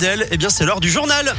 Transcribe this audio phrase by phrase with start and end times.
[0.00, 1.34] eh bien c'est l'heure du journal.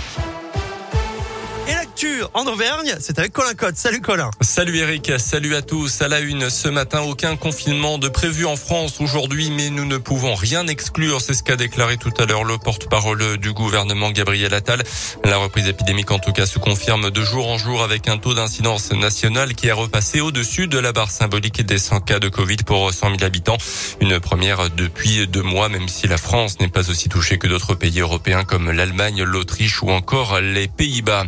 [1.69, 3.75] Et l'actu en Auvergne, c'est avec Colin Cotte.
[3.75, 4.31] Salut Colin.
[4.41, 6.01] Salut Eric, salut à tous.
[6.01, 9.97] À la une ce matin, aucun confinement de prévu en France aujourd'hui, mais nous ne
[9.97, 11.21] pouvons rien exclure.
[11.21, 14.81] C'est ce qu'a déclaré tout à l'heure le porte-parole du gouvernement Gabriel Attal.
[15.23, 18.33] La reprise épidémique en tout cas se confirme de jour en jour avec un taux
[18.33, 22.57] d'incidence national qui a repassé au-dessus de la barre symbolique des 100 cas de Covid
[22.65, 23.57] pour 100 000 habitants.
[24.01, 27.75] Une première depuis deux mois, même si la France n'est pas aussi touchée que d'autres
[27.75, 31.25] pays européens comme l'Allemagne, l'Autriche ou encore les Pays-Bas.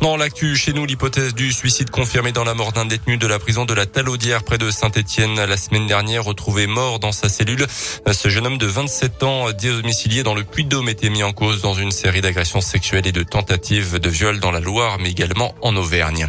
[0.00, 3.38] Dans l'actu, chez nous, l'hypothèse du suicide confirmé dans la mort d'un détenu de la
[3.38, 7.66] prison de la Talaudière près de Saint-Etienne la semaine dernière, retrouvé mort dans sa cellule.
[8.10, 11.74] Ce jeune homme de 27 ans, domicilié dans le Puy-de-Dôme, était mis en cause dans
[11.74, 15.74] une série d'agressions sexuelles et de tentatives de viol dans la Loire, mais également en
[15.76, 16.28] Auvergne.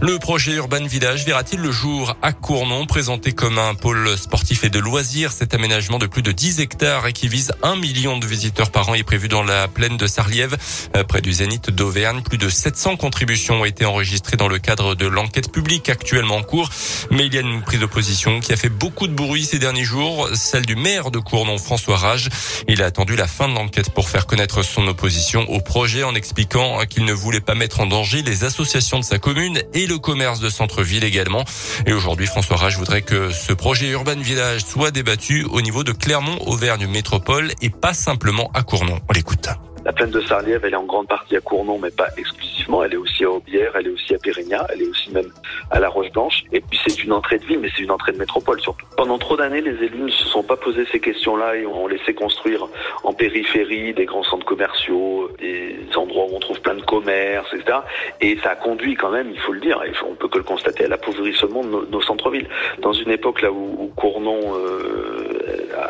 [0.00, 4.70] Le projet Urban Village verra-t-il le jour à Cournon, présenté comme un pôle sportif et
[4.70, 5.32] de loisirs?
[5.32, 8.90] Cet aménagement de plus de 10 hectares et qui vise un million de visiteurs par
[8.90, 10.56] an est prévu dans la plaine de Sarliève,
[11.08, 12.22] près du Zénith d'Auvergne.
[12.22, 16.42] Plus de 700 contributions ont été enregistrées dans le cadre de l'enquête publique actuellement en
[16.42, 16.68] cours.
[17.10, 19.58] Mais il y a une prise de position qui a fait beaucoup de bruit ces
[19.58, 22.28] derniers jours, celle du maire de Cournon, François Rage.
[22.68, 26.14] Il a attendu la fin de l'enquête pour faire connaître son opposition au projet en
[26.14, 29.98] expliquant qu'il ne voulait pas mettre en danger les associations de sa commune et le
[29.98, 31.44] commerce de centre-ville également.
[31.86, 35.92] Et aujourd'hui, François Rage voudrait que ce projet Urban Village soit débattu au niveau de
[35.92, 39.00] Clermont-Auvergne Métropole et pas simplement à Cournon.
[39.08, 39.48] On l'écoute.
[39.88, 42.84] La plaine de Sarliève, elle est en grande partie à Cournon, mais pas exclusivement.
[42.84, 45.32] Elle est aussi à Aubière, elle est aussi à Pérignat, elle est aussi même
[45.70, 46.44] à La Roche-Blanche.
[46.52, 48.84] Et puis c'est une entrée de ville, mais c'est une entrée de métropole surtout.
[48.98, 52.12] Pendant trop d'années, les élus ne se sont pas posé ces questions-là et ont laissé
[52.12, 52.68] construire
[53.02, 57.78] en périphérie des grands centres commerciaux, des endroits où on trouve plein de commerces, etc.
[58.20, 60.44] Et ça a conduit quand même, il faut le dire, et on peut que le
[60.44, 62.50] constater, à l'appauvrissement de nos, nos centres-villes.
[62.82, 64.87] Dans une époque là où, où Cournon euh,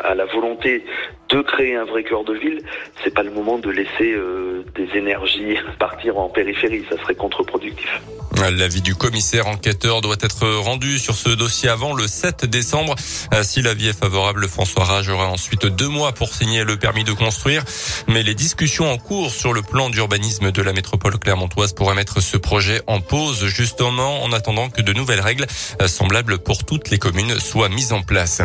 [0.09, 0.83] a la volonté
[1.29, 2.61] de créer un vrai cœur de ville,
[3.03, 8.01] c'est pas le moment de laisser euh, des énergies partir en périphérie, ça serait contre-productif.
[8.39, 12.95] L'avis du commissaire enquêteur doit être rendu sur ce dossier avant le 7 décembre.
[13.33, 17.03] Euh, si l'avis est favorable, François Rage aura ensuite deux mois pour signer le permis
[17.03, 17.63] de construire.
[18.07, 22.21] Mais les discussions en cours sur le plan d'urbanisme de la métropole clermontoise pourraient mettre
[22.21, 25.45] ce projet en pause, justement en attendant que de nouvelles règles
[25.81, 28.41] euh, semblables pour toutes les communes soient mises en place.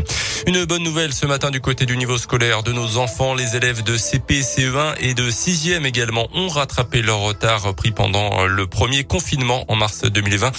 [0.47, 3.35] Une bonne nouvelle ce matin du côté du niveau scolaire de nos enfants.
[3.35, 8.45] Les élèves de CP, CE1 et de 6e également ont rattrapé leur retard pris pendant
[8.47, 10.53] le premier confinement en mars 2020.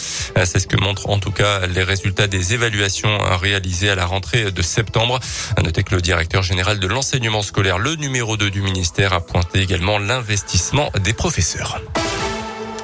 [0.44, 4.52] C'est ce que montrent en tout cas les résultats des évaluations réalisées à la rentrée
[4.52, 5.20] de septembre.
[5.58, 9.22] À noter que le directeur général de l'enseignement scolaire, le numéro 2 du ministère, a
[9.22, 11.82] pointé également l'investissement des professeurs.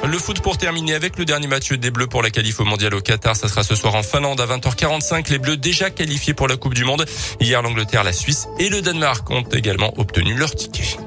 [0.03, 2.95] Le foot pour terminer avec le dernier match des Bleus pour la qualif au mondial
[2.95, 3.35] au Qatar.
[3.35, 5.29] Ça sera ce soir en Finlande à 20h45.
[5.29, 7.05] Les Bleus déjà qualifiés pour la Coupe du Monde.
[7.39, 10.97] Hier, l'Angleterre, la Suisse et le Danemark ont également obtenu leur ticket.